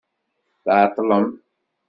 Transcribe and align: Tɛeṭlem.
Tɛeṭlem. 0.63 1.27